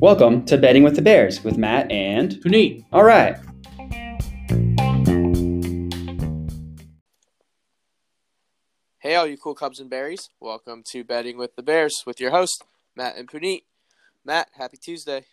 [0.00, 2.30] Welcome to Betting with the Bears with Matt and.
[2.42, 2.86] Puneet.
[2.92, 3.36] All right.
[9.00, 10.30] Hey, all you cool Cubs and Berries.
[10.40, 12.64] Welcome to Betting with the Bears with your host,
[12.96, 13.64] Matt and Puneet.
[14.24, 15.26] Matt, happy Tuesday.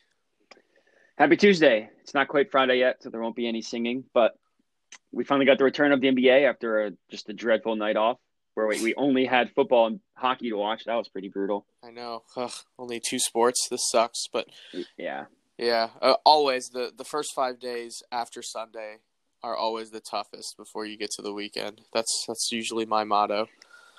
[1.17, 1.89] Happy Tuesday.
[2.01, 4.37] It's not quite Friday yet, so there won't be any singing, but
[5.13, 8.17] we finally got the return of the NBA after a, just a dreadful night off
[8.55, 10.83] where we, we only had football and hockey to watch.
[10.85, 11.65] That was pretty brutal.
[11.83, 12.23] I know.
[12.35, 13.67] Ugh, only two sports.
[13.69, 14.47] This sucks, but
[14.97, 15.25] Yeah.
[15.57, 18.97] yeah, uh, always the the first 5 days after Sunday
[19.43, 21.81] are always the toughest before you get to the weekend.
[21.93, 23.47] That's that's usually my motto.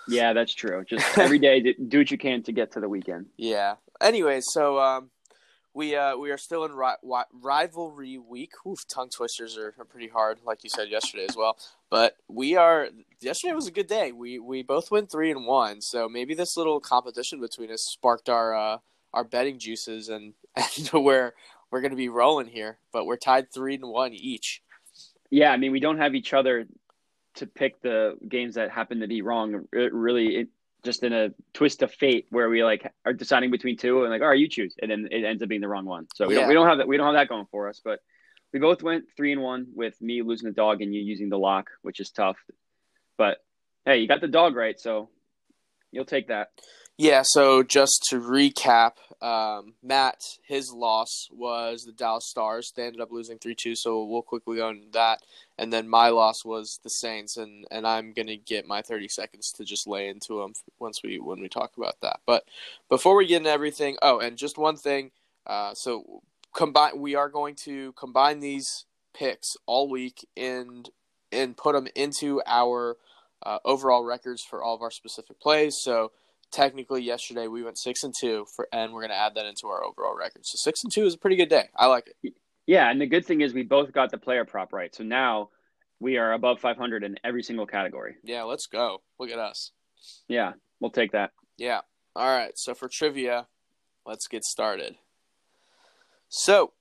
[0.09, 0.85] Yeah, that's true.
[0.89, 3.27] Just every day, do what you can to get to the weekend.
[3.37, 3.77] Yeah.
[4.01, 5.11] Anyways, so um,
[5.77, 8.53] we uh, we are still in ri- wi- rivalry week.
[8.67, 11.59] Oof, tongue twisters are, are pretty hard, like you said yesterday as well.
[11.91, 12.89] But we are.
[13.21, 14.11] Yesterday was a good day.
[14.11, 15.83] We we both went three and one.
[15.83, 18.79] So maybe this little competition between us sparked our uh,
[19.13, 21.35] our betting juices, and and we're
[21.71, 22.79] we're gonna be rolling here.
[22.91, 24.63] But we're tied three and one each.
[25.29, 26.67] Yeah, I mean, we don't have each other
[27.35, 29.67] to pick the games that happen to be wrong.
[29.75, 30.49] It really, it,
[30.87, 34.23] just in a twist of fate where we like are deciding between two and like,
[34.23, 36.07] all right, you choose, and then it ends up being the wrong one.
[36.15, 36.41] So we Yeah.
[36.41, 37.83] don't we don't have that we don't have that going for us.
[37.85, 38.01] But
[38.53, 41.39] we both went three and one with me losing the dog and you using the
[41.39, 42.39] lock, which is tough.
[43.19, 43.39] But
[43.85, 45.11] hey, you got the dog right, so
[45.91, 46.49] you'll take that.
[46.99, 52.73] Yeah, so just to recap, um, Matt, his loss was the Dallas Stars.
[52.75, 55.21] They ended up losing 3 2, so we'll quickly go into that.
[55.59, 59.09] And then my loss was the Saints, and, and I'm going to get my 30
[59.09, 62.21] seconds to just lay into them once we when we talk about that.
[62.25, 62.45] But
[62.89, 65.11] before we get into everything, oh, and just one thing.
[65.47, 66.23] Uh, so
[66.55, 70.89] combine, we are going to combine these picks all week and,
[71.31, 72.97] and put them into our
[73.45, 75.77] uh, overall records for all of our specific plays.
[75.83, 76.11] So
[76.57, 79.85] technically yesterday we went six and two for and we're gonna add that into our
[79.85, 80.47] overall record.
[80.47, 81.69] So six and two is a pretty good day.
[81.77, 82.35] I like it.
[82.67, 84.93] Yeah, and the good thing is we both got the player prop right.
[84.95, 85.51] So now
[86.01, 88.17] we are above 500 in every single category.
[88.25, 89.03] Yeah, let's go.
[89.21, 89.71] Look at us.
[90.29, 91.31] Yeah, we'll take that.
[91.57, 91.81] Yeah.
[92.17, 92.53] All right.
[92.57, 93.47] So for trivia,
[94.05, 94.97] let's get started.
[96.29, 96.73] So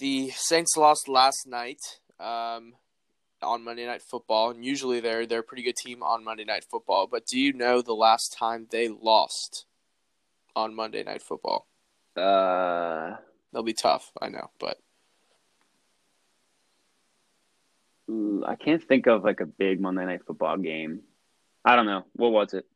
[0.00, 1.80] the Saints lost last night
[2.18, 2.74] um,
[3.44, 6.64] on Monday Night Football, and usually they're they're a pretty good team on Monday Night
[6.64, 7.06] Football.
[7.06, 9.66] But do you know the last time they lost
[10.56, 11.66] on Monday Night Football?
[12.16, 13.16] Uh,
[13.54, 14.78] They'll be tough, I know, but
[18.46, 21.02] I can't think of like a big Monday Night Football game.
[21.64, 22.04] I don't know.
[22.14, 22.66] What was it?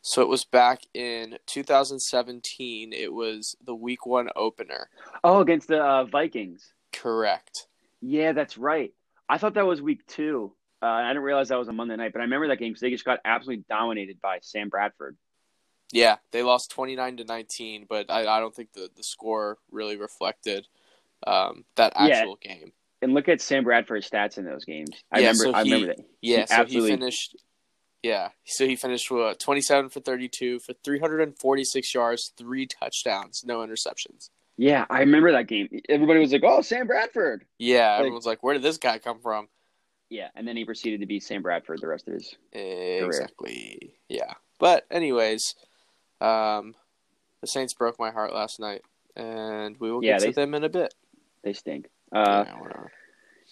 [0.00, 2.92] So it was back in 2017.
[2.92, 4.88] It was the week one opener.
[5.24, 6.72] Oh, against the uh, Vikings.
[6.92, 7.66] Correct.
[8.00, 8.92] Yeah, that's right.
[9.32, 10.52] I thought that was week two.
[10.82, 12.82] Uh, I didn't realize that was a Monday night, but I remember that game because
[12.82, 15.16] they just got absolutely dominated by Sam Bradford.
[15.90, 19.96] Yeah, they lost 29 to 19, but I, I don't think the, the score really
[19.96, 20.66] reflected
[21.26, 22.08] um, that Yeah.
[22.18, 22.72] actual game.
[23.00, 24.90] And look at Sam Bradford's stats in those games.
[25.10, 25.44] I Yeah, remember.
[25.44, 26.04] so I he- remember that.
[26.20, 27.36] Yeah, He so absolutely- he finished.
[28.02, 34.28] Yeah, so he finished with 27 for 32 for 346 yards, three touchdowns, no interceptions.
[34.56, 35.68] Yeah, I remember that game.
[35.88, 39.20] Everybody was like, "Oh, Sam Bradford." Yeah, Like- everyone's like, "Where did this guy come
[39.20, 39.48] from?"
[40.10, 42.36] Yeah, and then he proceeded to be Sam Bradford the rest of his.
[42.52, 43.94] Exactly.
[44.08, 44.34] Yeah.
[44.58, 45.54] But anyways,
[46.20, 46.74] um,
[47.40, 48.82] the Saints broke my heart last night,
[49.16, 50.94] and we will Yeah, get they- to them in a bit.
[51.42, 51.88] They stink.
[52.12, 52.84] Uh, yeah.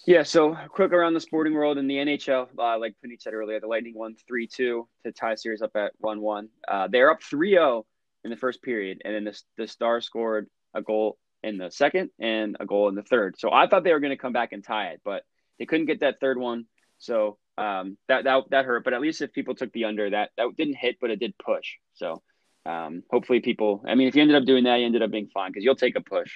[0.07, 3.59] Yeah, so quick around the sporting world in the NHL, uh, like Puneet said earlier,
[3.59, 6.49] the Lightning won 3 2 to tie series up at 1 1.
[6.67, 7.85] Uh, they're up 3 0
[8.23, 12.11] in the first period, and then the, the Stars scored a goal in the second
[12.19, 13.35] and a goal in the third.
[13.39, 15.23] So I thought they were going to come back and tie it, but
[15.59, 16.65] they couldn't get that third one.
[16.99, 18.83] So um, that, that that hurt.
[18.83, 21.33] But at least if people took the under, that, that didn't hit, but it did
[21.37, 21.67] push.
[21.93, 22.21] So
[22.65, 25.29] um, hopefully people, I mean, if you ended up doing that, you ended up being
[25.33, 26.31] fine because you'll take a push.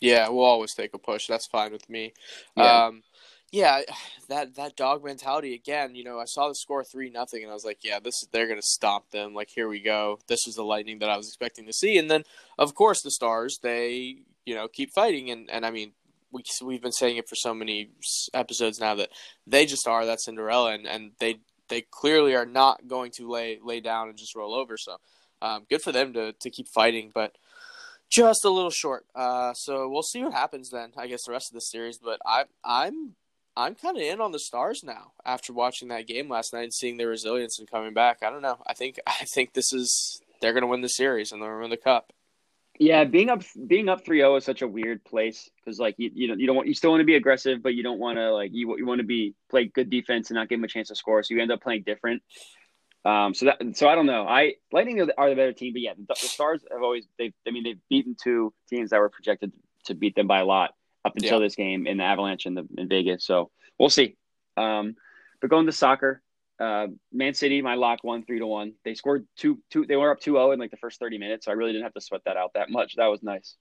[0.00, 1.26] Yeah, we'll always take a push.
[1.26, 2.12] That's fine with me.
[2.56, 2.86] Yeah.
[2.86, 3.02] Um,
[3.52, 3.82] yeah,
[4.28, 5.94] that that dog mentality again.
[5.94, 8.48] You know, I saw the score three nothing, and I was like, yeah, this they're
[8.48, 9.34] gonna stomp them.
[9.34, 10.18] Like here we go.
[10.26, 12.24] This is the lightning that I was expecting to see, and then
[12.58, 15.92] of course the stars they you know keep fighting, and and I mean
[16.32, 17.90] we we've been saying it for so many
[18.34, 19.10] episodes now that
[19.46, 23.58] they just are that Cinderella, and and they they clearly are not going to lay
[23.62, 24.76] lay down and just roll over.
[24.76, 24.96] So
[25.42, 27.36] um, good for them to to keep fighting, but
[28.08, 29.04] just a little short.
[29.14, 30.92] Uh, so we'll see what happens then.
[30.96, 33.14] I guess the rest of the series, but I I'm
[33.56, 36.74] I'm kind of in on the Stars now after watching that game last night and
[36.74, 38.18] seeing their resilience and coming back.
[38.22, 38.58] I don't know.
[38.66, 41.70] I think I think this is they're going to win the series and they'll win
[41.70, 42.12] the cup.
[42.78, 46.28] Yeah, being up being up 3-0 is such a weird place because like you you
[46.28, 48.32] don't you don't want you still want to be aggressive, but you don't want to
[48.34, 50.88] like you you want to be play good defense and not give them a chance
[50.88, 51.22] to score.
[51.22, 52.22] So you end up playing different.
[53.06, 54.26] Um, so that so I don't know.
[54.28, 57.06] I Lightning are the, are the better team, but yeah, the, the Stars have always
[57.18, 59.52] they I mean they've beaten two teams that were projected
[59.86, 60.74] to beat them by a lot
[61.06, 61.46] up until Yeah.
[61.46, 63.24] this game in the Avalanche and the in Vegas.
[63.24, 64.16] So we'll see.
[64.56, 64.96] Um,
[65.40, 66.22] but going to soccer,
[66.58, 68.72] uh, Man City, my lock one three to one.
[68.84, 69.86] They scored two two.
[69.86, 71.94] They were up 2-0 in like the first thirty minutes, so I really didn't have
[71.94, 72.96] to sweat that out that much.
[72.96, 73.56] That was nice.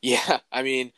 [0.00, 0.92] Yeah, I mean,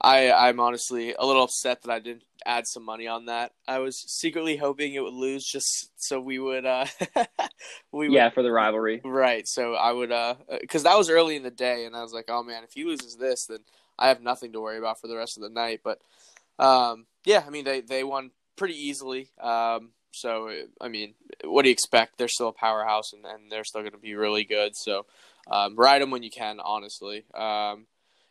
[0.00, 3.52] I I'm honestly a little upset that I didn't add some money on that.
[3.68, 6.86] I was secretly hoping it would lose just so we would uh
[7.92, 9.02] we would Yeah, for the rivalry.
[9.04, 9.46] Right.
[9.46, 12.26] So I would, uh, because that was early in the day, and I was like,
[12.28, 13.58] oh man, if he loses this, then
[14.00, 15.82] I have nothing to worry about for the rest of the night.
[15.84, 16.00] But,
[16.58, 19.28] um, yeah, I mean, they they won pretty easily.
[19.40, 20.50] Um, so
[20.80, 21.14] I mean,
[21.44, 22.18] what do you expect?
[22.18, 24.72] They're still a powerhouse, and, and they're still going to be really good.
[24.74, 25.06] So,
[25.48, 26.58] um, ride them when you can.
[26.60, 27.86] Honestly, um,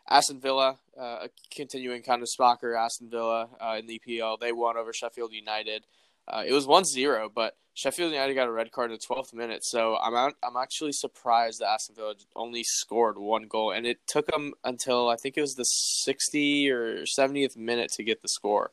[0.10, 2.76] Aston Villa, uh, continuing kind of soccer.
[2.76, 5.86] Aston Villa uh, in the EPL, they won over Sheffield United.
[6.30, 9.64] Uh, it was 1-0, but Sheffield United got a red card in the 12th minute,
[9.64, 14.00] so I'm out, I'm actually surprised that Aston Villa only scored one goal, and it
[14.06, 18.28] took them until I think it was the 60 or 70th minute to get the
[18.28, 18.72] score.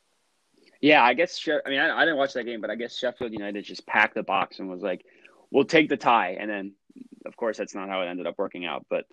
[0.80, 1.40] Yeah, I guess.
[1.48, 4.14] I mean, I, I didn't watch that game, but I guess Sheffield United just packed
[4.14, 5.04] the box and was like,
[5.50, 6.72] "We'll take the tie." And then,
[7.24, 8.86] of course, that's not how it ended up working out.
[8.90, 9.06] But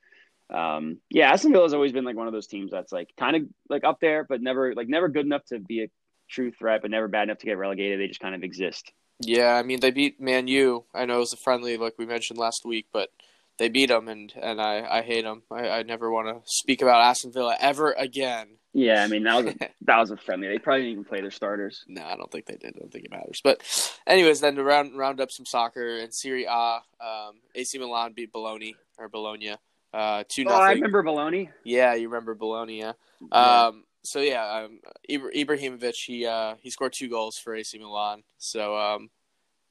[0.50, 3.36] um, yeah, Aston Villa has always been like one of those teams that's like kind
[3.36, 5.88] of like up there, but never like never good enough to be a
[6.30, 8.00] true threat, but never bad enough to get relegated.
[8.00, 8.92] They just kind of exist.
[9.20, 10.86] Yeah, I mean they beat Man U.
[10.94, 13.10] I know it was a friendly, like we mentioned last week, but
[13.58, 15.44] they beat them, and and I I hate them.
[15.52, 18.58] I, I never want to speak about Aston Villa ever again.
[18.74, 20.48] Yeah, I mean that was a, that was a friendly.
[20.48, 21.86] They probably didn't even play their starters.
[21.88, 22.74] No, I don't think they did.
[22.76, 23.40] I don't think it matters.
[23.44, 23.62] But,
[24.08, 28.32] anyways, then to round round up some soccer and Serie A, um, AC Milan beat
[28.34, 29.58] Bologna or Bologna,
[29.94, 31.52] uh, two Oh, I remember Bologna.
[31.64, 32.80] yeah, you remember Bologna?
[32.80, 32.94] Yeah.
[33.32, 34.80] Um, so yeah, um,
[35.10, 38.24] Ibrahimovic he uh, he scored two goals for AC Milan.
[38.38, 39.10] So um,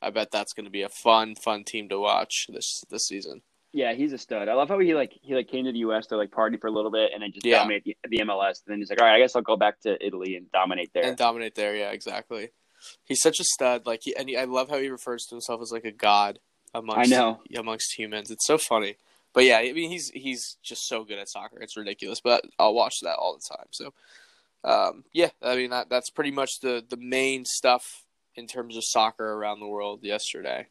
[0.01, 3.43] I bet that's going to be a fun fun team to watch this this season.
[3.75, 4.49] Yeah, he's a stud.
[4.49, 6.07] I love how he like he like came to the U.S.
[6.09, 7.59] to like party for a little bit and then just Yeah.
[7.59, 8.61] dominate the, the MLS.
[8.67, 10.93] And then he's like, all right, I guess I'll go back to Italy and dominate
[10.93, 11.05] there.
[11.05, 11.75] and dominate there.
[11.75, 12.51] Yeah, exactly.
[13.05, 13.87] He's such a stud.
[13.87, 16.41] Like, he, and he, I love how he refers to himself as like a god
[16.75, 17.41] amongst I know.
[17.57, 18.31] amongst humans.
[18.31, 18.97] It's so funny.
[19.35, 21.59] But yeah, I mean, he's he's just so good at soccer.
[21.61, 22.21] It's ridiculous.
[22.21, 23.67] But I'll watch that all the time.
[23.71, 23.93] So,
[24.65, 28.85] um, yeah, I mean that that's pretty much the the main stuff in terms of
[28.85, 30.67] soccer around the world yesterday.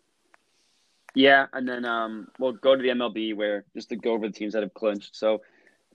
[1.14, 4.34] Yeah, and then um, we'll go to the MLB where just to go over the
[4.34, 5.16] teams that have clinched.
[5.16, 5.42] So,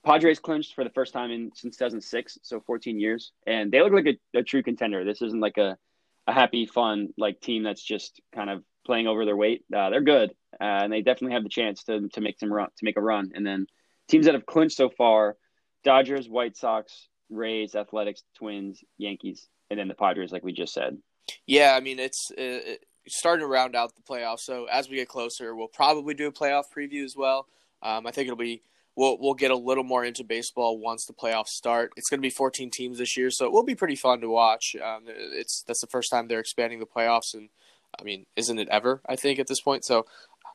[0.05, 3.93] Padres clinched for the first time in since 2006, so 14 years, and they look
[3.93, 5.05] like a, a true contender.
[5.05, 5.79] This isn't like a
[6.27, 9.65] a happy, fun like team that's just kind of playing over their weight.
[9.75, 10.31] Uh, they're good,
[10.61, 13.03] uh, and they definitely have the chance to to make some run to make a
[13.03, 13.33] run.
[13.35, 13.67] And then
[14.09, 15.37] teams that have clinched so far:
[15.85, 20.99] Dodgers, White Sox, Rays, Athletics, Twins, Yankees, and then the Padres, like we just said.
[21.47, 22.77] Yeah, I mean it's uh,
[23.09, 24.41] starting to round out the playoffs.
[24.41, 27.47] So as we get closer, we'll probably do a playoff preview as well.
[27.83, 28.63] Um, I think it'll be
[28.97, 31.93] we'll we'll get a little more into baseball once the playoffs start.
[31.97, 34.29] It's going to be 14 teams this year, so it will be pretty fun to
[34.29, 34.75] watch.
[34.83, 37.51] Um, it's that's the first time they're expanding the playoffs, and
[37.99, 39.01] I mean, isn't it ever?
[39.07, 39.85] I think at this point.
[39.85, 40.07] So,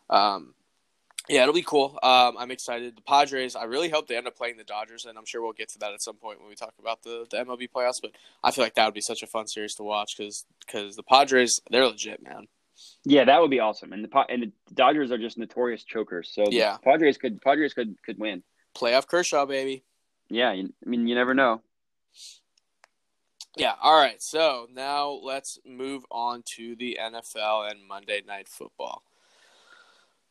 [0.09, 0.53] um,
[1.29, 1.97] yeah, it'll be cool.
[2.01, 2.97] Um, I'm excited.
[2.97, 3.55] The Padres.
[3.55, 5.79] I really hope they end up playing the Dodgers, and I'm sure we'll get to
[5.79, 8.01] that at some point when we talk about the the MLB playoffs.
[8.01, 8.11] But
[8.43, 11.03] I feel like that would be such a fun series to watch because because the
[11.03, 12.47] Padres they're legit, man.
[13.03, 13.93] Yeah, that would be awesome.
[13.93, 16.31] And the and the Dodgers are just notorious chokers.
[16.33, 16.77] So the Yeah.
[16.83, 18.43] Padres could Padres could could win.
[18.75, 19.83] Playoff Kershaw, baby.
[20.29, 21.61] Yeah, I mean you never know.
[23.57, 23.73] Yeah.
[23.81, 24.21] All right.
[24.21, 29.03] So now let's move on to the NFL and Monday Night Football.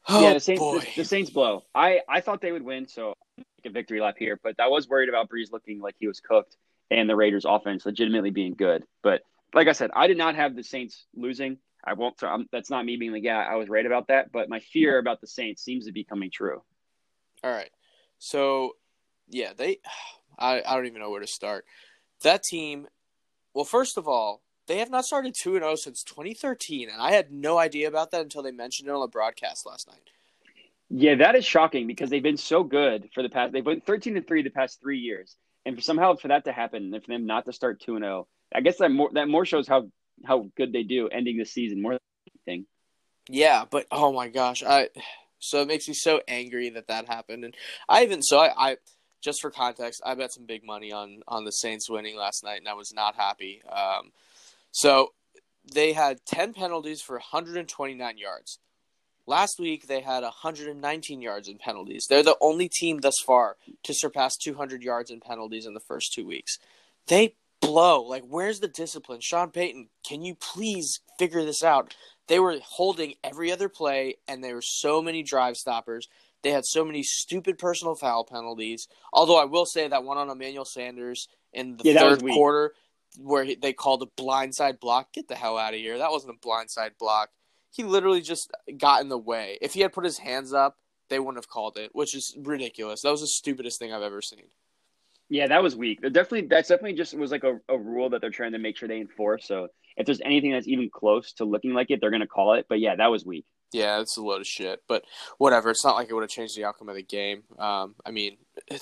[0.08, 0.78] Oh yeah, the Saints boy.
[0.78, 1.64] the, the Saints blow.
[1.74, 3.14] I I thought they would win, so
[3.64, 4.40] a victory lap here.
[4.42, 6.56] But I was worried about Brees looking like he was cooked
[6.90, 8.84] and the Raiders' offense legitimately being good.
[9.02, 9.22] But
[9.54, 11.58] like I said, I did not have the Saints losing.
[11.84, 12.18] I won't.
[12.18, 14.32] So I'm, that's not me being like, yeah, I was right about that.
[14.32, 16.62] But my fear about the Saints seems to be coming true.
[17.42, 17.70] All right.
[18.18, 18.72] So,
[19.28, 19.78] yeah, they.
[20.38, 21.66] I, I don't even know where to start.
[22.22, 22.86] That team.
[23.54, 27.12] Well, first of all, they have not started two and zero since 2013, and I
[27.12, 30.11] had no idea about that until they mentioned it on the broadcast last night.
[30.88, 33.52] Yeah, that is shocking because they've been so good for the past.
[33.52, 36.52] They've been thirteen and three the past three years, and for somehow for that to
[36.52, 39.28] happen, and for them not to start two and zero, I guess that more that
[39.28, 39.88] more shows how
[40.25, 42.00] how good they do ending the season more than
[42.47, 42.66] anything.
[43.28, 44.88] Yeah, but oh my gosh, I
[45.38, 47.57] so it makes me so angry that that happened, and
[47.88, 48.76] I even so I, I
[49.20, 52.58] just for context, I bet some big money on on the Saints winning last night,
[52.58, 53.62] and I was not happy.
[53.70, 54.12] Um,
[54.72, 55.12] so
[55.72, 58.58] they had ten penalties for 129 yards.
[59.26, 62.06] Last week they had 119 yards in penalties.
[62.08, 66.12] They're the only team thus far to surpass 200 yards in penalties in the first
[66.12, 66.58] two weeks.
[67.06, 68.02] They blow.
[68.02, 69.20] Like, where's the discipline?
[69.20, 71.94] Sean Payton, can you please figure this out?
[72.30, 76.08] they were holding every other play, and there were so many drive stoppers.
[76.42, 78.88] They had so many stupid personal foul penalties.
[79.12, 82.75] Although I will say that one on Emmanuel Sanders in the Yeah, third quarter,
[83.18, 85.12] where he, they called a blindside block.
[85.12, 85.99] Get the hell out of here!
[85.99, 87.30] That wasn't a blindside block.
[87.73, 89.59] He literally just got in the way.
[89.61, 90.76] If he had put his hands up,
[91.09, 93.02] they wouldn't have called it, which is ridiculous.
[93.02, 94.47] That was the stupidest thing I've ever seen.
[95.28, 96.00] Yeah, that was weak.
[96.00, 98.76] They're definitely that's definitely just was like a, a rule that they're trying to make
[98.76, 99.47] sure they enforce.
[99.47, 102.66] So if there's anything that's even close to looking like it, they're gonna call it.
[102.68, 103.47] But yeah, that was weak.
[103.72, 104.82] Yeah, it's a load of shit.
[104.88, 105.04] But
[105.38, 105.70] whatever.
[105.70, 107.44] It's not like it would have changed the outcome of the game.
[107.58, 108.36] Um, I mean,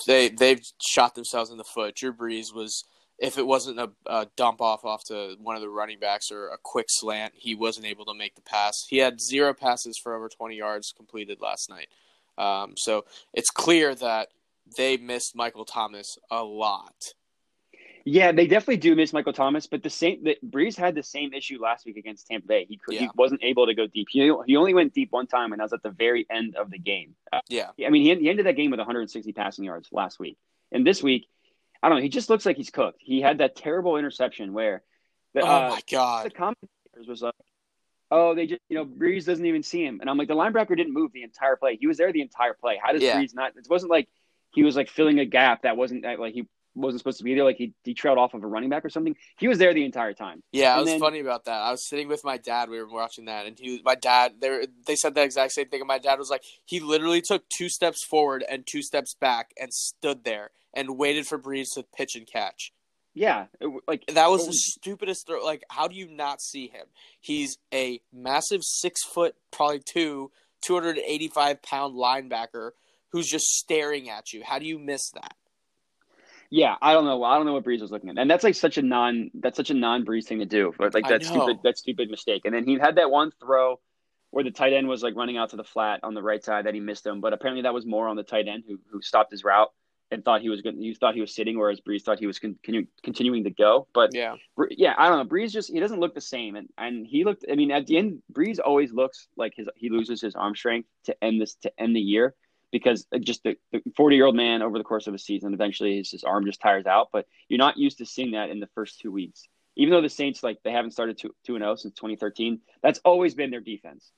[0.07, 1.95] they they've shot themselves in the foot.
[1.95, 2.85] Drew Brees was,
[3.19, 6.49] if it wasn't a, a dump off off to one of the running backs or
[6.49, 8.87] a quick slant, he wasn't able to make the pass.
[8.89, 11.89] He had zero passes for over twenty yards completed last night.
[12.39, 13.05] Um, so
[13.35, 14.29] it's clear that
[14.77, 17.13] they missed Michael Thomas a lot.
[18.11, 21.35] Yeah, they definitely do miss Michael Thomas, but the same the Brees had the same
[21.35, 22.65] issue last week against Tampa Bay.
[22.67, 24.09] He could, he wasn't able to go deep.
[24.11, 26.71] He, he only went deep one time, and that was at the very end of
[26.71, 27.17] the game.
[27.31, 27.41] Uh,
[27.77, 30.39] Yeah, I mean, he, he ended that game with 160 passing yards last week,
[30.73, 31.27] and this week,
[31.83, 32.03] I don't know.
[32.03, 32.99] He just looks like he's cooked.
[33.01, 34.83] He had that terrible interception where
[35.35, 35.81] the, oh uh, my
[36.25, 37.35] the commentators was like,
[38.11, 40.75] "Oh, they just you know Brees doesn't even see him," and I'm like, the linebacker
[40.75, 41.77] didn't move the entire play.
[41.77, 42.81] He was there the entire play.
[42.83, 43.21] How does Yeah.
[43.21, 43.53] Brees not?
[43.55, 44.09] It wasn't like
[44.51, 46.47] he was like filling a gap that wasn't like he
[46.79, 47.45] wasn't supposed to be there.
[47.45, 49.17] Like he he trailed off of a running back or something.
[49.39, 50.43] He was there the entire time.
[50.53, 51.61] Yeah, it was then- funny about that.
[51.61, 52.71] I was sitting with my dad.
[52.71, 55.53] We were watching that, and he, was my dad, they were, they said the exact
[55.53, 55.81] same thing.
[55.81, 59.51] And my dad was like, he literally took two steps forward and two steps back
[59.61, 62.73] and stood there and waited for Brees to pitch and catch.
[63.15, 65.45] Yeah, it, like That was the stupidest throw.
[65.45, 66.87] Like, how do you not see him?
[67.21, 70.31] He's a massive six foot, probably two,
[70.65, 72.71] two hundred eighty five pound linebacker
[73.11, 74.43] who's just staring at you.
[74.45, 75.35] How do you miss that?
[76.51, 76.77] Yeah.
[76.81, 77.23] I don't know.
[77.25, 79.57] I don't know what Brees was looking at, and that's like such a non that's
[79.57, 80.73] such a non Brees thing to do.
[80.79, 82.43] But like that stupid that stupid mistake.
[82.45, 83.81] And then he had that one throw
[84.31, 86.67] where the tight end was like running out to the flat on the right side
[86.67, 87.21] that he missed him.
[87.21, 89.71] But apparently that was more on the tight end who who stopped his route
[90.11, 90.75] and thought he was good.
[90.79, 93.87] You thought he was sitting, whereas Brees thought he was con- continu- continuing to go.
[93.93, 94.37] But Yeah,
[94.71, 95.25] yeah, I don't know.
[95.25, 97.45] Brees just he doesn't look the same, and and he looked.
[97.51, 100.89] I mean, at the end, Brees always looks like his he loses his arm strength
[101.05, 102.35] to end this to end the year
[102.73, 103.57] because uh, just the
[103.97, 106.61] forty year old man over the course of a season, eventually his, his arm just
[106.61, 107.09] tires out.
[107.13, 109.49] But you're not used to seeing that in the first two weeks.
[109.77, 113.01] Even though the Saints like they haven't started two two and zero since 2013, that's
[113.05, 114.11] always been their defense.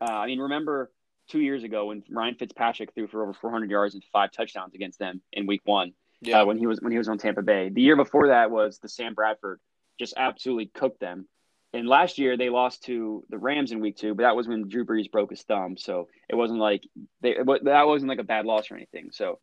[0.00, 0.90] Uh, I mean, remember
[1.28, 4.98] two years ago when Ryan Fitzpatrick threw for over 400 yards and five touchdowns against
[4.98, 5.92] them in Week One
[6.22, 7.68] yeah, uh, when he was when he was on Tampa Bay.
[7.68, 9.60] The year before that was the Sam Bradford
[9.98, 11.28] just absolutely cooked them.
[11.74, 14.68] And last year they lost to the Rams in Week Two, but that was when
[14.68, 16.86] Drew Brees broke his thumb, so it wasn't like
[17.22, 19.10] they that wasn't like a bad loss or anything.
[19.10, 19.38] So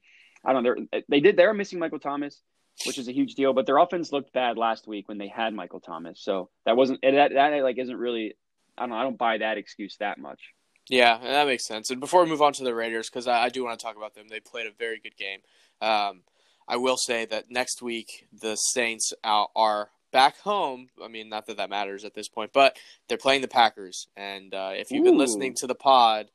[0.46, 1.02] I don't know.
[1.08, 2.40] They did they're missing Michael Thomas,
[2.86, 5.54] which is a huge deal, but their offense looked bad last week when they had
[5.54, 6.22] Michael Thomas.
[6.22, 8.36] So that wasn't that that like isn't really.
[8.78, 8.96] I don't know.
[8.98, 10.54] I don't buy that excuse that much.
[10.90, 11.90] Yeah, that makes sense.
[11.90, 13.98] And before we move on to the Raiders, because I, I do want to talk
[13.98, 15.40] about them, they played a very good game.
[15.82, 16.22] Um,
[16.68, 20.88] I will say that next week the Saints are back home.
[21.04, 24.08] I mean, not that that matters at this point, but they're playing the Packers.
[24.16, 25.20] And uh, if you've been Ooh.
[25.20, 26.30] listening to the pod,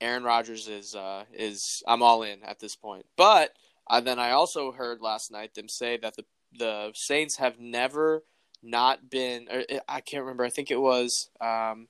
[0.00, 3.06] Aaron Rodgers is uh, is I'm all in at this point.
[3.16, 3.52] But
[3.88, 6.24] uh, then I also heard last night them say that the
[6.58, 8.24] the Saints have never
[8.62, 9.48] not been.
[9.50, 10.44] Or I can't remember.
[10.44, 11.88] I think it was um,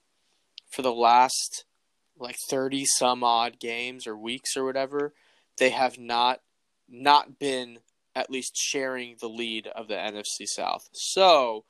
[0.69, 1.65] for the last
[2.19, 5.13] like 30 some odd games or weeks or whatever
[5.57, 6.41] they have not
[6.89, 7.79] not been
[8.15, 10.87] at least sharing the lead of the NFC South.
[10.93, 11.65] So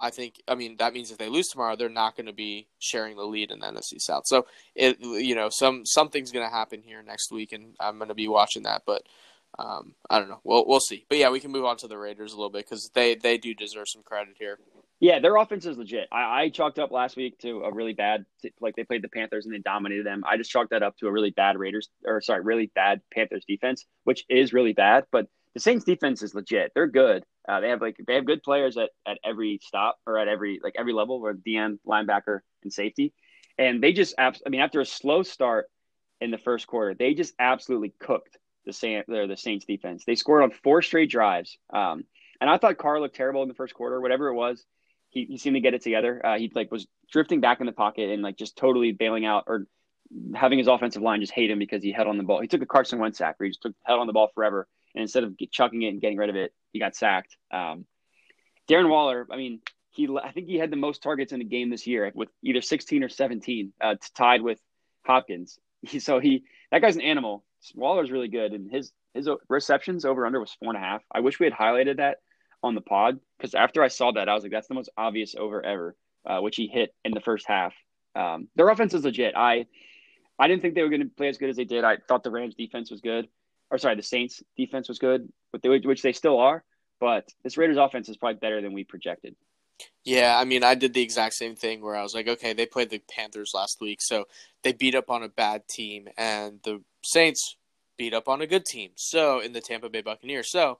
[0.00, 2.68] I think I mean that means if they lose tomorrow they're not going to be
[2.78, 4.24] sharing the lead in the NFC South.
[4.26, 8.08] So it you know some something's going to happen here next week and I'm going
[8.08, 9.02] to be watching that but
[9.56, 10.40] um, I don't know.
[10.42, 11.06] We'll we'll see.
[11.08, 13.38] But yeah, we can move on to the Raiders a little bit cuz they they
[13.38, 14.58] do deserve some credit here.
[15.00, 16.08] Yeah, their offense is legit.
[16.10, 18.24] I, I chalked up last week to a really bad,
[18.60, 20.22] like they played the Panthers and they dominated them.
[20.26, 23.44] I just chalked that up to a really bad Raiders, or sorry, really bad Panthers
[23.46, 25.04] defense, which is really bad.
[25.10, 26.72] But the Saints defense is legit.
[26.74, 27.24] They're good.
[27.48, 30.60] Uh, they have like they have good players at, at every stop or at every
[30.62, 33.12] like every level, where DM, linebacker, and safety,
[33.58, 35.66] and they just abs- I mean, after a slow start
[36.20, 40.04] in the first quarter, they just absolutely cooked the Saint the, the Saints defense.
[40.04, 41.58] They scored on four straight drives.
[41.72, 42.04] Um,
[42.40, 44.64] and I thought Carr looked terrible in the first quarter, whatever it was
[45.14, 46.20] he, he seemed to get it together.
[46.24, 49.44] Uh, he like was drifting back in the pocket and like just totally bailing out
[49.46, 49.66] or
[50.34, 52.40] having his offensive line just hate him because he held on the ball.
[52.40, 54.66] He took a Carson Wentz sack where he just took held on the ball forever,
[54.94, 57.36] and instead of chucking it and getting rid of it, he got sacked.
[57.50, 57.86] Um,
[58.68, 59.60] Darren Waller, I mean,
[59.90, 62.60] he I think he had the most targets in the game this year with either
[62.60, 64.58] 16 or 17, uh, tied with
[65.04, 65.58] Hopkins.
[65.98, 67.44] So he that guy's an animal.
[67.74, 71.02] Waller's really good, and his his receptions over under was four and a half.
[71.12, 72.18] I wish we had highlighted that
[72.62, 75.34] on the pod because after I saw that, I was like, that's the most obvious
[75.38, 77.74] over ever, uh, which he hit in the first half.
[78.16, 79.34] Um, their offense is legit.
[79.36, 79.66] I
[80.38, 81.84] I didn't think they were going to play as good as they did.
[81.84, 83.28] I thought the Rams defense was good,
[83.74, 86.62] or sorry, the Saints defense was good, which they still are.
[87.00, 89.34] But this Raiders offense is probably better than we projected.
[90.04, 92.66] Yeah, I mean, I did the exact same thing where I was like, okay, they
[92.66, 94.26] played the Panthers last week, so
[94.62, 97.56] they beat up on a bad team, and the Saints
[97.98, 98.92] beat up on a good team.
[98.94, 100.78] So in the Tampa Bay Buccaneers, so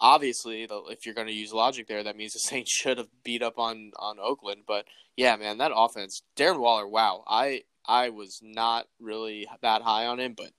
[0.00, 3.42] obviously, if you're going to use logic there, that means the Saints should have beat
[3.42, 4.62] up on on Oakland.
[4.66, 10.06] But yeah, man, that offense, Darren Waller, wow, I I was not really that high
[10.06, 10.50] on him, but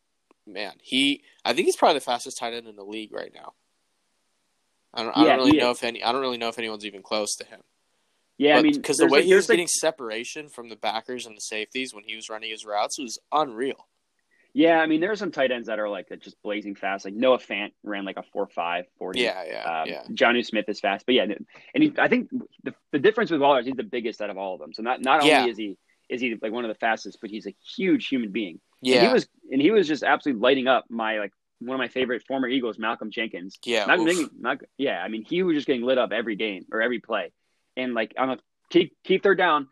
[0.48, 3.54] man, he I think he's probably the fastest tight end in the league right now.
[4.94, 6.86] I don't, yeah, I don't really know if any I don't really know if anyone's
[6.86, 7.62] even close to him.
[8.38, 10.76] Yeah, but, I mean, because the way like, he was like, getting separation from the
[10.76, 13.88] backers and the safeties when he was running his routes was unreal.
[14.56, 17.06] Yeah, I mean, there are some tight ends that are like just blazing fast.
[17.06, 19.20] Like Noah Fant ran like a 4 5 40.
[19.20, 20.04] Yeah, yeah, um, yeah.
[20.12, 21.08] Jonnu Smith is fast.
[21.08, 21.26] But yeah,
[21.74, 22.30] and he, I think
[22.64, 24.72] the, the difference with Waller is he's the biggest out of all of them.
[24.72, 25.40] So not, not yeah.
[25.40, 28.32] only is he is he like one of the fastest, but he's a huge human
[28.32, 28.60] being.
[28.84, 28.98] Yeah.
[28.98, 31.88] And he was and he was just absolutely lighting up my like one of my
[31.88, 33.58] favorite former Eagles, Malcolm Jenkins.
[33.66, 33.86] Yeah.
[33.86, 34.00] Not,
[34.38, 37.32] not, yeah, I mean, he was just getting lit up every game or every play.
[37.78, 38.38] And like on a
[38.70, 39.68] keep keep third down,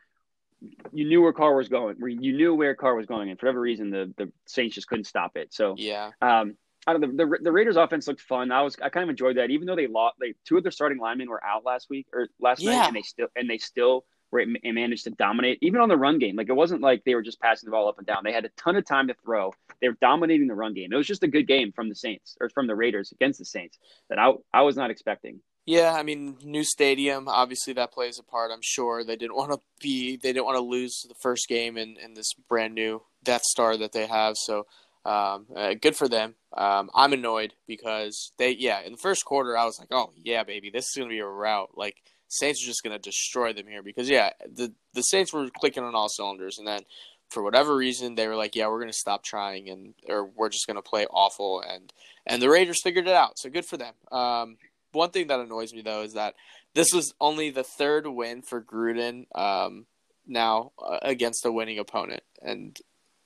[0.92, 1.98] you knew where Carr was going.
[1.98, 4.88] Where you knew where Carr was going, and for whatever reason, the the Saints just
[4.88, 5.54] couldn't stop it.
[5.54, 6.56] So yeah, um,
[6.88, 8.52] out of the, the, the Raiders' offense looked fun.
[8.52, 10.16] I was I kind of enjoyed that, even though they lost.
[10.20, 12.78] Like two of their starting linemen were out last week or last yeah.
[12.78, 15.98] night, and they still and they still were and managed to dominate even on the
[15.98, 16.36] run game.
[16.36, 18.24] Like it wasn't like they were just passing the ball up and down.
[18.24, 19.54] They had a ton of time to throw.
[19.82, 20.92] They were dominating the run game.
[20.92, 23.46] It was just a good game from the Saints or from the Raiders against the
[23.46, 23.78] Saints
[24.10, 25.42] that I I was not expecting.
[25.66, 28.52] Yeah, I mean, new stadium, obviously that plays a part.
[28.52, 31.78] I'm sure they didn't want to be, they didn't want to lose the first game
[31.78, 34.36] in, in this brand new Death Star that they have.
[34.38, 34.66] So,
[35.06, 36.36] um, uh, good for them.
[36.56, 40.44] Um, I'm annoyed because they, yeah, in the first quarter, I was like, oh, yeah,
[40.44, 41.72] baby, this is going to be a rout.
[41.76, 41.96] Like,
[42.32, 45.84] Saints are just going to destroy them here because, yeah, the, the Saints were clicking
[45.84, 46.58] on all cylinders.
[46.58, 46.82] And then
[47.30, 50.50] for whatever reason, they were like, yeah, we're going to stop trying and, or we're
[50.50, 51.62] just going to play awful.
[51.62, 51.92] And,
[52.26, 53.38] and the Raiders figured it out.
[53.38, 53.94] So good for them.
[54.12, 54.58] Um,
[54.92, 56.36] one thing that annoys me though is that
[56.74, 59.86] this was only the third win for Gruden um,
[60.28, 62.78] now uh, against a winning opponent, and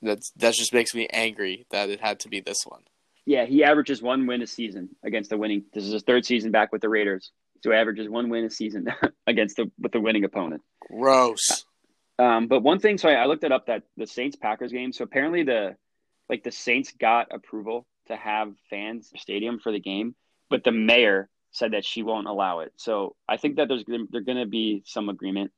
[0.02, 2.82] that's that just makes me angry that it had to be this one.
[3.24, 5.64] Yeah, he averages one win a season against the winning.
[5.72, 7.30] This is his third season back with the Raiders,
[7.62, 8.86] so averages one win a season
[9.26, 10.62] against the with the winning opponent.
[10.80, 11.64] Gross.
[12.18, 14.92] Um, but one thing, so I, I looked it up that the Saints Packers game.
[14.92, 15.76] So apparently the
[16.28, 20.14] like the Saints got approval to have fans stadium for the game,
[20.48, 22.72] but the mayor said that she won't allow it.
[22.76, 25.52] So I think that there's there's going to be some agreement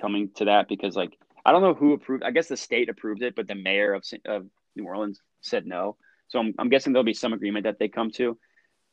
[0.00, 2.22] coming to that because like I don't know who approved.
[2.24, 5.96] I guess the state approved it, but the mayor of of New Orleans said no.
[6.28, 8.38] So I'm, I'm guessing there'll be some agreement that they come to.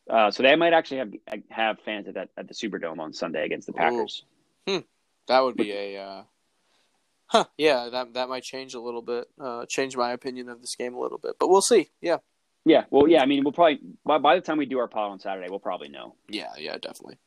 [0.09, 1.13] Uh, so they might actually have
[1.49, 4.25] have fans at that at the Superdome on Sunday against the Packers.
[4.67, 4.79] Hmm.
[5.27, 6.01] That would be a.
[6.01, 6.23] Uh...
[7.27, 7.45] Huh.
[7.57, 9.27] Yeah, that that might change a little bit.
[9.39, 11.89] Uh, change my opinion of this game a little bit, but we'll see.
[12.01, 12.17] Yeah.
[12.63, 13.23] Yeah, well, yeah.
[13.23, 15.59] I mean, we'll probably by, by the time we do our pod on Saturday, we'll
[15.59, 16.15] probably know.
[16.29, 17.17] Yeah, yeah, definitely.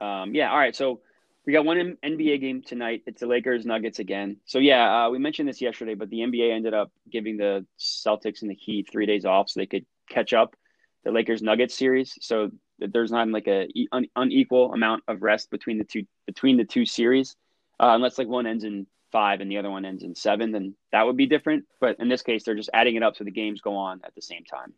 [0.00, 0.50] Um, yeah.
[0.50, 0.74] All right.
[0.74, 1.00] So
[1.46, 3.02] we got one NBA game tonight.
[3.06, 4.38] It's the Lakers Nuggets again.
[4.46, 8.42] So yeah, uh, we mentioned this yesterday, but the NBA ended up giving the Celtics
[8.42, 10.56] and the Heat three days off so they could catch up
[11.04, 12.16] the Lakers Nuggets series.
[12.20, 16.64] So there's not like a un- unequal amount of rest between the two between the
[16.64, 17.36] two series,
[17.78, 20.74] uh, unless like one ends in five and the other one ends in seven, then
[20.92, 21.64] that would be different.
[21.80, 24.14] But in this case, they're just adding it up so the games go on at
[24.14, 24.72] the same time.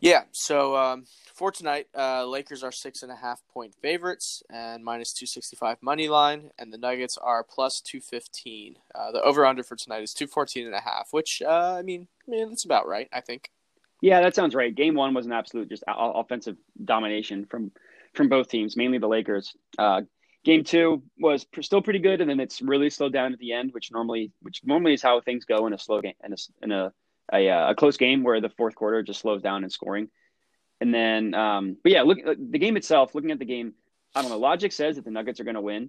[0.00, 0.24] Yeah.
[0.32, 5.12] So um, for tonight, uh, Lakers are six and a half point favorites and minus
[5.12, 8.76] two sixty five money line, and the Nuggets are plus two fifteen.
[8.94, 11.82] Uh, the over under for tonight is two fourteen and a half, which uh, I
[11.82, 13.08] mean, man, that's about right.
[13.12, 13.50] I think.
[14.04, 14.74] Yeah, that sounds right.
[14.74, 17.72] Game one was an absolute just offensive domination from
[18.12, 19.56] from both teams, mainly the Lakers.
[19.78, 20.02] Uh,
[20.44, 23.54] Game two was pr- still pretty good, and then it's really slowed down at the
[23.54, 26.36] end, which normally, which normally is how things go in a slow game, in a
[26.60, 26.92] in a
[27.32, 30.10] a, uh, a close game where the fourth quarter just slows down in scoring.
[30.82, 33.14] And then, um, but yeah, look uh, the game itself.
[33.14, 33.72] Looking at the game,
[34.14, 34.38] I don't know.
[34.38, 35.88] Logic says that the Nuggets are going to win,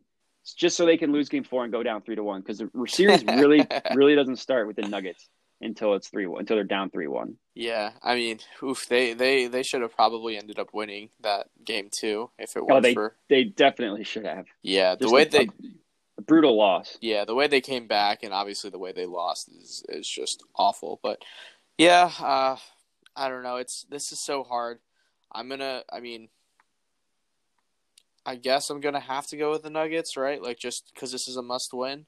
[0.55, 2.69] just so they can lose game four and go down three to one because the
[2.87, 5.27] series really, really doesn't start with the Nuggets
[5.61, 7.37] until it's three one until they're down three one.
[7.53, 11.89] Yeah, I mean, oof, they they they should have probably ended up winning that game
[11.91, 13.15] too if it oh, oh, they, for.
[13.29, 14.45] They definitely should have.
[14.61, 15.49] Yeah, the way a, they.
[16.17, 16.97] A brutal loss.
[17.01, 20.43] Yeah, the way they came back and obviously the way they lost is is just
[20.55, 20.99] awful.
[21.03, 21.21] But
[21.77, 22.55] yeah, uh,
[23.15, 23.57] I don't know.
[23.57, 24.79] It's this is so hard.
[25.31, 25.83] I'm gonna.
[25.91, 26.29] I mean,
[28.25, 30.41] I guess I'm gonna have to go with the Nuggets, right?
[30.41, 32.05] Like just because this is a must win.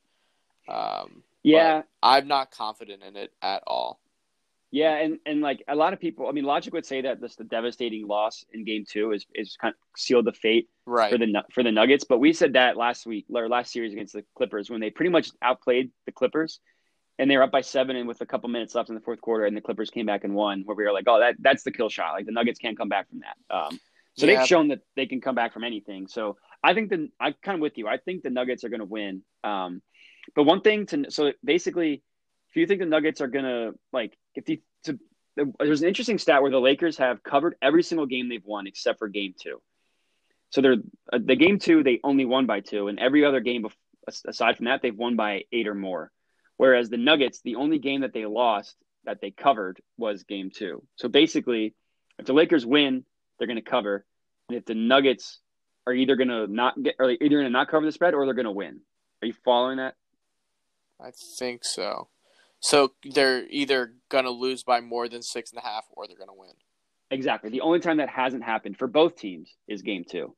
[0.69, 3.99] Um, yeah, I'm not confident in it at all.
[4.69, 7.35] Yeah, and, and like a lot of people, I mean, logic would say that this
[7.35, 11.09] the devastating loss in Game Two is is kind of sealed the fate right.
[11.11, 12.03] for the for the Nuggets.
[12.03, 15.09] But we said that last week or last series against the Clippers when they pretty
[15.09, 16.59] much outplayed the Clippers,
[17.17, 19.21] and they were up by seven and with a couple minutes left in the fourth
[19.21, 20.63] quarter, and the Clippers came back and won.
[20.65, 22.11] Where we were like, oh, that that's the kill shot.
[22.13, 23.55] Like the Nuggets can't come back from that.
[23.55, 23.79] Um,
[24.17, 24.39] so Yeah.
[24.39, 26.07] they've shown that they can come back from anything.
[26.07, 27.87] So I think the I'm kind of with you.
[27.87, 29.21] I think the Nuggets are going to win.
[29.45, 29.81] Um,
[30.35, 32.03] but one thing to so basically,
[32.49, 34.99] if you think the Nuggets are to like if you to
[35.59, 38.99] there's an interesting stat where the Lakers have covered every single game they've won except
[38.99, 39.61] for game two.
[40.49, 40.77] So they're
[41.11, 44.57] uh, the game two they only won by two, and every other game bef- aside
[44.57, 46.11] from that they've won by eight or more.
[46.55, 50.83] Whereas the Nuggets, the only game that they lost that they covered was game two.
[50.95, 51.75] So basically,
[52.17, 53.05] if the Lakers win,
[53.37, 54.05] they're going to cover,
[54.49, 55.39] and if the Nuggets
[55.85, 58.25] are either going to not get, or either going to not cover the spread, or
[58.25, 58.81] they're going to win.
[59.21, 59.95] Are you following that?
[60.99, 62.07] I think so.
[62.59, 66.33] So they're either gonna lose by more than six and a half, or they're gonna
[66.33, 66.53] win
[67.09, 67.49] Exactly.
[67.49, 70.35] The only time that hasn't happened for both teams is game two.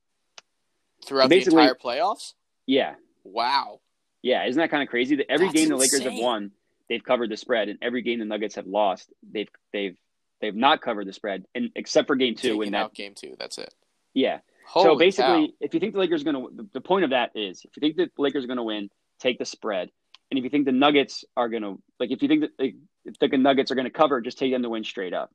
[1.06, 2.34] throughout Basically- the entire playoffs.
[2.66, 3.80] Yeah, Wow.
[4.22, 4.46] yeah.
[4.46, 5.16] Isn't that kind of crazy?
[5.16, 6.52] That every That's game the Lakers have won,
[6.90, 9.98] they've covered the spread, and every game the Nuggets have lost, they've they've
[10.42, 13.14] they've not covered the spread, and except for game two, Taking and that out game
[13.16, 13.36] two.
[13.40, 13.74] That's it.
[14.14, 14.40] yeah.
[14.68, 15.54] Holy so basically, cow.
[15.62, 17.72] if you think the Lakers are going to, the, the point of that is, if
[17.76, 19.90] you think the Lakers are going to win, take the spread,
[20.30, 22.76] and if you think the Nuggets are going to, like, if you think that like,
[23.06, 25.32] if the Nuggets are going to cover, just take them to win straight up.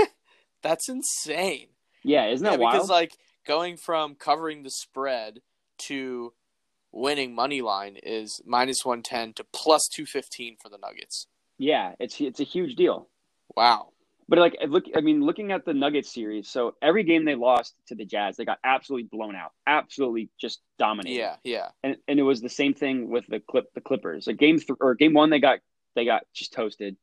[0.62, 1.68] that's insane.
[2.02, 2.74] Yeah, isn't that yeah, wild?
[2.74, 5.40] because like going from covering the spread
[5.78, 6.32] to
[6.92, 11.26] winning money line is minus one ten to plus two fifteen for the Nuggets.
[11.58, 13.08] yeah, it's it's a huge deal.
[13.56, 13.93] Wow.
[14.28, 17.74] But like, look, I mean, looking at the Nuggets series, so every game they lost
[17.88, 21.16] to the Jazz, they got absolutely blown out, absolutely just dominated.
[21.18, 21.68] Yeah, yeah.
[21.82, 24.26] and and it was the same thing with the clip the Clippers.
[24.26, 25.58] Like game th- or game one, they got
[25.94, 26.96] they got just toasted.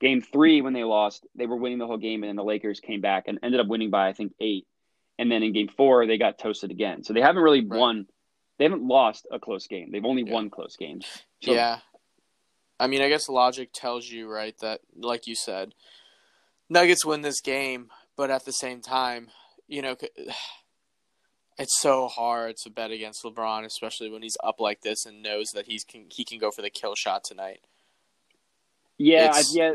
[0.00, 2.80] Game three, when they lost, they were winning the whole game, and then the Lakers
[2.80, 4.66] came back and ended up winning by I think eight.
[5.18, 7.02] And then in game four, they got toasted again.
[7.04, 7.78] So they haven't really Right.
[7.78, 8.06] won.
[8.58, 9.90] They haven't lost a close game.
[9.90, 10.32] They've only Yeah.
[10.32, 11.06] won close games.
[11.42, 11.80] So, yeah.
[12.78, 15.74] I mean, I guess logic tells you, right, that, like you said,
[16.70, 19.28] Nuggets win this game, but at the same time,
[19.68, 19.96] you know,
[21.58, 25.48] it's so hard to bet against LeBron, especially when he's up like this and knows
[25.54, 27.60] that he's can he can go for the kill shot tonight.
[28.98, 29.74] yeah, It's- yeah.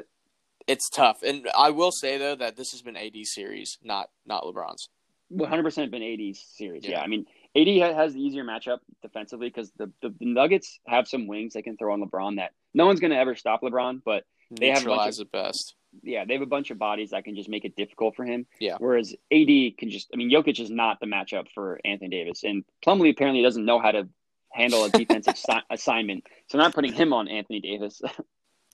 [0.67, 4.41] It's tough, and I will say though that this has been AD series, not not
[4.45, 4.89] LeBron's.
[5.29, 6.83] One hundred percent been AD series.
[6.83, 6.91] Yeah.
[6.91, 7.01] Yeah.
[7.01, 11.27] I mean, AD has the easier matchup defensively because the, the the Nuggets have some
[11.27, 14.23] wings they can throw on LeBron that no one's going to ever stop LeBron, but
[14.49, 15.75] They have a bunch it best.
[16.03, 18.45] Yeah, they have a bunch of bodies that can just make it difficult for him.
[18.59, 18.75] Yeah.
[18.79, 22.63] Whereas AD can just, I mean, Jokic is not the matchup for Anthony Davis, and
[22.85, 24.07] Plumlee apparently doesn't know how to
[24.51, 28.01] handle a defensive si- assignment, so not putting him on Anthony Davis.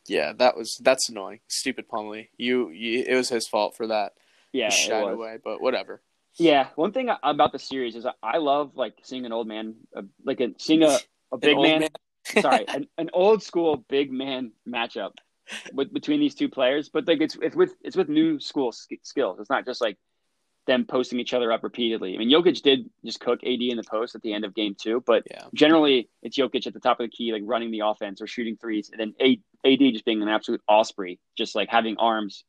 [0.07, 1.41] Yeah, that was that's annoying.
[1.47, 2.29] Stupid Plumlee.
[2.35, 4.13] You, you it was his fault for that.
[4.51, 5.13] yeah, he it shied was.
[5.13, 6.01] away, but whatever.
[6.37, 10.01] Yeah, one thing about the series is I love like seeing an old man, uh,
[10.25, 10.97] like a, seeing a,
[11.31, 11.89] a big An old man,
[12.41, 15.11] sorry, an, an old school big man matchup
[15.73, 16.89] with between these two players.
[16.89, 19.39] But like it's it's with it's with new school sk- skills.
[19.39, 19.97] It's not just like
[20.67, 22.13] them posting each other up repeatedly.
[22.13, 24.75] I mean, Jokic did just cook AD in the post at the end of game
[24.79, 25.45] two, but Yeah.
[25.55, 28.57] generally it's Jokic at the top of the key, like running the offense or shooting
[28.57, 29.15] threes, and then
[29.65, 32.43] AD just being an absolute osprey, just like having arms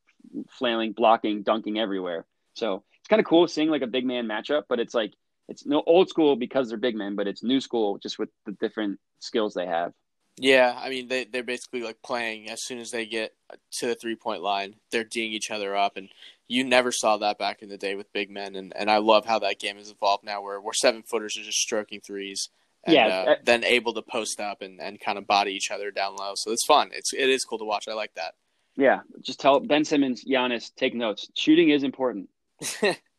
[0.51, 2.27] flailing, blocking, dunking everywhere.
[2.55, 5.15] So it's kind of cool seeing like a big man matchup, but it's like
[5.49, 8.53] it's no old school because they're big men, but it's new school just with the
[8.53, 9.93] different skills they have.
[10.39, 13.35] Yeah, I mean they they're basically like playing as soon as they get
[13.79, 16.09] to the three point line, they're D'ing each other up, and
[16.49, 19.27] you never saw that back in the day with big men, and, and I love
[19.27, 22.49] how that game has evolved now, where where seven footers are just stroking threes,
[22.85, 25.71] and Yeah, uh, uh, then able to post up and, and kind of body each
[25.71, 26.33] other down low.
[26.37, 26.91] So it's fun.
[26.93, 27.87] It's it is cool to watch.
[27.89, 28.35] I like that.
[28.77, 31.29] Yeah, just tell Ben Simmons, Giannis, take notes.
[31.35, 32.31] Shooting is important.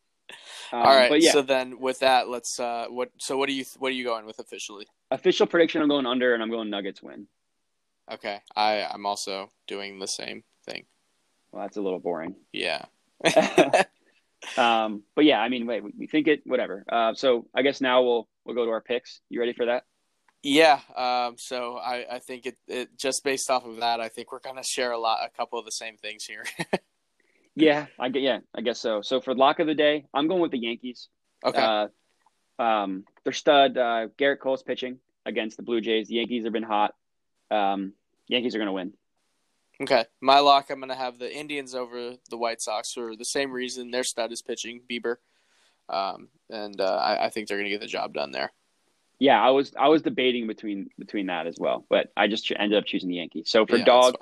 [0.72, 1.08] Um, All right.
[1.08, 3.94] but yeah, So then with that, let's uh what so what do you what are
[3.94, 4.86] you going with officially?
[5.10, 7.26] official prediction: I'm going under, and I'm going Nuggets win.
[8.10, 10.84] Okay, I I'm also doing the same thing.
[11.52, 12.34] Well, that's a little boring.
[12.52, 12.84] Yeah.
[14.58, 16.84] um, but yeah, I mean, wait, we, we think it, whatever.
[16.88, 19.20] Uh, so I guess now we'll we'll go to our picks.
[19.30, 19.84] You ready for that?
[20.42, 24.30] Yeah, um, so I, I think it, it just based off of that, I think
[24.30, 26.44] we're gonna share a lot, a couple of the same things here.
[27.56, 28.22] Yeah, I get.
[28.22, 29.02] Yeah, I guess so.
[29.02, 31.08] So for lock of the day, I'm going with the Yankees.
[31.44, 31.86] okay,
[32.58, 36.08] Uh, um, their stud uh, Gerrit Cole's pitching against the Blue Jays.
[36.08, 36.94] The Yankees have been hot.
[37.50, 37.92] Um,
[38.28, 38.92] Yankees are going to win.
[39.82, 40.04] okay.
[40.20, 43.90] My lock, I'm gonna have the Indians over the White Sox for the same reason.
[43.90, 45.16] Their stud is pitching, Bieber,
[45.88, 48.52] um, and uh, I, I think they're gonna get the job done there.
[49.18, 52.52] Yeah, I was I was debating between between that as well, but I just ch-
[52.58, 53.48] ended up choosing the Yankees.
[53.50, 54.14] So for Yeah, dog,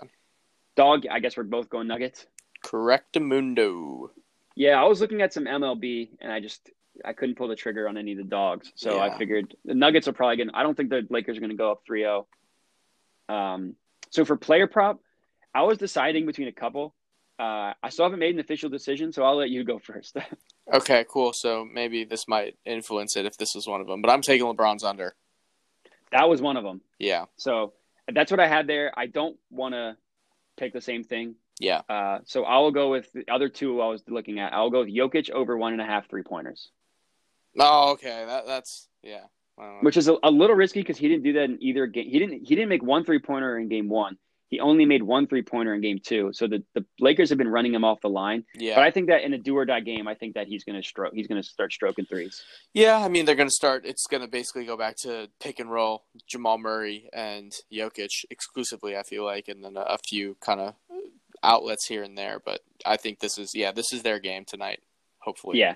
[0.77, 2.27] dog, I guess we're both going Nuggets.
[2.63, 4.11] Correctamundo.
[4.55, 6.71] Yeah, I was looking at some MLB and I just
[7.05, 8.71] I couldn't pull the trigger on any of the dogs.
[8.75, 11.41] So I figured the Nuggets are probably going to I don't think the Lakers are
[11.41, 12.27] going to go up 3-0.
[13.29, 13.77] Um
[14.11, 15.01] So for player prop,
[15.55, 16.95] I was deciding between a couple.
[17.39, 20.17] Uh, I still haven't made an official decision, so I'll let you go first.
[20.73, 21.33] Okay, cool.
[21.33, 24.01] So maybe this might influence it if this is one of them.
[24.03, 25.15] But I'm taking LeBron's under.
[26.13, 26.83] that was one of them.
[26.99, 27.73] Yeah, So
[28.13, 28.93] that's what I had there.
[28.97, 29.97] I don't want to
[30.57, 31.35] pick the same thing.
[31.59, 31.83] Yeah.
[31.89, 34.53] Uh, so I will go with the other two I was looking at.
[34.53, 36.71] I'll go with Jokic over one and a half three pointers,
[37.59, 38.25] Oh, okay.
[38.27, 39.25] That that's yeah.
[39.59, 42.09] I which is a, a little risky because he didn't do that in either game.
[42.09, 42.47] He didn't.
[42.47, 44.17] He didn't make one three pointer in game one.
[44.49, 46.31] He only made one three pointer in game two.
[46.35, 48.45] So the, the Lakers have been running him off the line.
[48.55, 50.63] yeah, But I think that in a do or die game, I think that he's
[50.65, 51.15] going to stroke.
[51.15, 52.43] He's going to start stroking threes.
[52.75, 52.99] yeah.
[52.99, 53.87] I mean, they're gonna start.
[53.87, 58.95] It's gonna basically go back to pick and roll, Jamal Murray and Jokic exclusively.
[58.97, 60.75] I feel like, and then a, a few kind of
[61.43, 62.41] outlets here and there.
[62.45, 64.81] But I think this is yeah, this is their game tonight.
[65.19, 65.75] Hopefully, Yeah.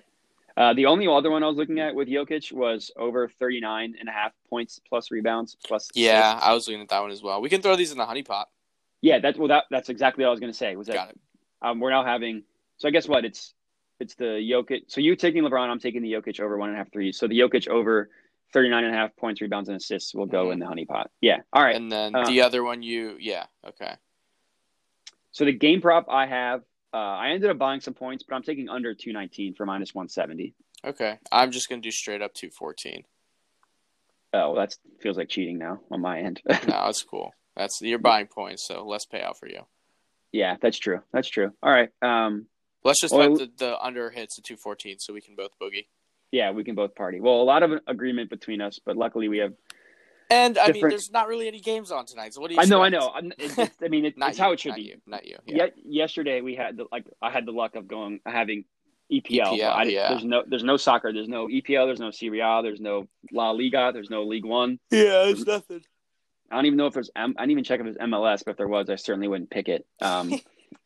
[0.56, 4.08] Uh, the only other one I was looking at with Jokic was over 39 and
[4.08, 6.46] a half points plus rebounds plus Yeah, assists.
[6.48, 7.42] I was looking at that one as well.
[7.42, 8.48] We can throw these in the honey pot.
[9.02, 10.74] Yeah, that's well that that's exactly what I was going to say.
[10.76, 11.18] Was that Got it.
[11.62, 12.42] um, we're now having
[12.78, 13.52] so I guess what it's
[14.00, 14.84] it's the Jokic.
[14.88, 17.18] So you taking LeBron, I'm taking the Jokic over one and a half threes.
[17.18, 18.08] So the Jokic over
[18.52, 20.52] 39 and a half points, rebounds, and assists will go Mhm.
[20.54, 21.10] in the honey pot.
[21.20, 21.40] Yeah.
[21.52, 21.74] All right.
[21.76, 23.94] And then Uh, the other one, you yeah, okay.
[25.36, 26.62] So the game prop I have,
[26.94, 30.54] uh, I ended up buying some points, but I'm taking under 219 for minus 170.
[30.82, 33.04] Okay, I'm just gonna do straight up two fourteen.
[34.32, 36.40] Oh, that feels like cheating now on my end.
[36.48, 37.32] No, that's cool.
[37.54, 39.60] That's you're buying points, so less payout for you.
[40.32, 41.00] yeah, that's true.
[41.12, 41.52] That's true.
[41.62, 41.90] All right.
[42.00, 42.46] Um,
[42.82, 45.50] Let's just Well- hope that the under hits the two fourteen, so we can both
[45.60, 45.86] boogie.
[46.32, 47.20] yeah, we can both party.
[47.20, 49.52] Well, a lot of agreement between us, but luckily we have.
[50.30, 52.60] And I mean, there's not really any games on tonight, so what do you?
[52.60, 53.04] I know, I expect?
[53.04, 53.12] know.
[53.14, 54.82] I'm, it, it's, I mean, it, it's you, how it should not be.
[54.82, 55.36] You, not you.
[55.46, 55.56] Yeah.
[55.56, 58.64] Yet yesterday we had the, like I had the luck of going having
[59.12, 59.58] EPL.
[59.58, 60.08] EPL, I, yeah.
[60.10, 61.12] There's no there's no soccer.
[61.12, 61.86] There's no EPL.
[61.86, 62.60] There's no Serie A.
[62.62, 63.90] There's no La Liga.
[63.92, 64.78] There's no League One.
[64.90, 65.82] Yeah, there's nothing.
[66.50, 67.10] I don't even know if there's.
[67.14, 69.50] M- I didn't even check if there's MLS, but if there was, I certainly wouldn't
[69.50, 69.86] pick it.
[70.02, 70.32] Um,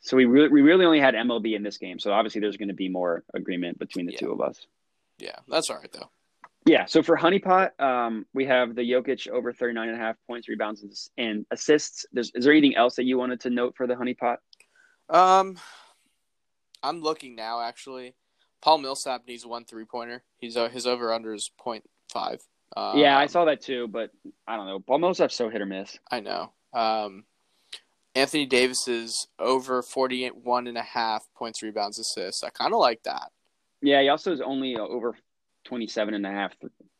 [0.00, 1.98] so we really we really only had MLB in this game.
[1.98, 4.18] So obviously there's going to be more agreement between the Yeah.
[4.18, 4.66] two of us.
[5.18, 6.10] Yeah, that's all right though.
[6.66, 6.84] Yeah.
[6.84, 11.10] So for Honeypot, um, we have the Jokic over 39 and a half points, rebounds,
[11.16, 12.04] and- assists.
[12.12, 14.36] There's, is there anything else that you wanted to note for the Honeypot?
[15.08, 15.58] Um,
[16.82, 17.60] I'm looking now.
[17.60, 18.14] Actually,
[18.62, 20.22] Paul Millsap needs one three pointer.
[20.38, 22.40] He's uh, his over under is point five.
[22.76, 24.10] Um, yeah, I saw that too, but
[24.46, 24.78] I don't know.
[24.78, 25.98] Paul Millsap's so hit or miss.
[26.10, 26.52] I know.
[26.72, 27.24] Um,
[28.14, 32.42] Anthony Davis is over 41 and a half points, rebounds, assists.
[32.42, 33.30] I kind of like that.
[33.82, 35.16] Yeah, he also is only uh, over
[35.64, 36.52] 27 and a half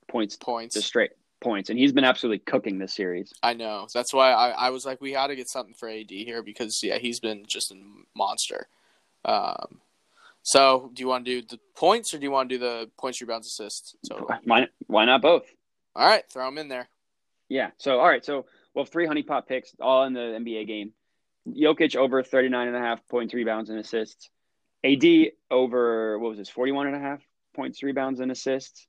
[0.09, 0.75] points, Points.
[0.75, 3.33] just straight points, and he's been absolutely cooking this series.
[3.43, 3.87] I know.
[3.95, 6.81] That's why I, I was like, we got to get something for AD here because,
[6.83, 7.77] yeah, he's been just a
[8.15, 8.69] monster.
[9.25, 9.81] Um,
[10.43, 12.91] so, do you want to do the points or do you want to do the
[12.99, 13.95] points, rebounds, assists?
[14.05, 15.45] so Why, why not both?
[15.95, 16.89] All right, throw them in there.
[17.49, 17.71] Yeah.
[17.79, 18.25] So, all right.
[18.25, 20.93] So, we'll have three honeypot picks, all in the NBA game.
[21.49, 24.29] Jokic over 39 and a half points, rebounds, and assists.
[24.85, 25.05] AD
[25.51, 27.21] over, what was this, 41 and a half
[27.55, 28.87] points, rebounds, and assists.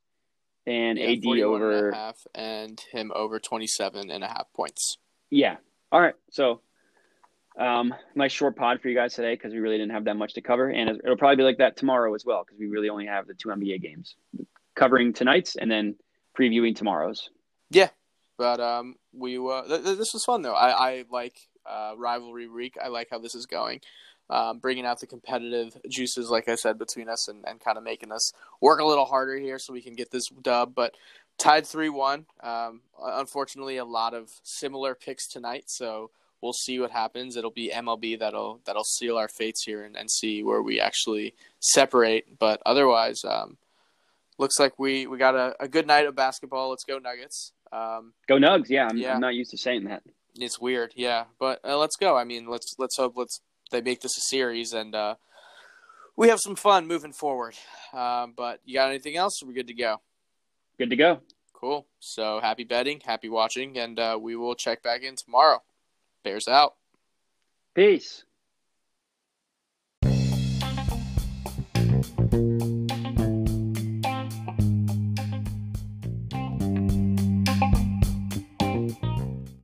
[0.67, 4.45] And Yeah, AD 41 and over, a half and him over 27 and a half
[4.55, 4.97] points.
[5.29, 5.57] yeah.
[5.91, 6.13] All right.
[6.29, 6.61] So,
[7.57, 10.35] um, nice short pod for you guys today because we really didn't have that much
[10.35, 10.69] to cover.
[10.69, 13.33] And it'll probably be like that tomorrow as well because we really only have the
[13.33, 14.15] two NBA games
[14.75, 15.95] covering tonight's and then
[16.37, 17.29] previewing tomorrow's.
[17.71, 17.89] Yeah,
[18.37, 20.53] but um, we uh, th- th- this was fun though.
[20.53, 21.35] I, I like
[21.69, 22.75] uh, rivalry week.
[22.81, 23.81] I like how this is going,
[24.31, 27.83] um, bringing out the competitive juices, like I said, between us and, and kind of
[27.83, 30.73] making us work a little harder here so we can get this dub.
[30.73, 30.95] But
[31.37, 32.25] tied three one.
[32.41, 37.35] Um, unfortunately, a lot of similar picks tonight, so we'll see what happens.
[37.35, 41.35] It'll be MLB that'll that'll seal our fates here and, and see where we actually
[41.59, 42.39] separate.
[42.39, 43.57] But otherwise, um,
[44.37, 46.69] looks like we we got a, a good night of basketball.
[46.69, 47.51] Let's go Nuggets.
[47.73, 48.69] Um, Go Nugs.
[48.69, 48.87] Yeah.
[48.89, 49.15] I'm, Yeah.
[49.15, 50.03] I'm not used to saying that.
[50.37, 52.15] it's weird, yeah, but uh, let's go.
[52.17, 55.15] I mean, let's let's hope let's they make this a series and uh,
[56.15, 57.55] we have some fun moving forward.
[57.93, 59.41] Um, but you got anything else?
[59.43, 60.01] We're good to go.
[60.77, 61.19] Good to go.
[61.53, 61.85] Cool.
[61.99, 65.61] So happy betting, happy watching, and uh, we will check back in tomorrow.
[66.23, 66.75] Bears out.
[67.73, 68.23] Peace.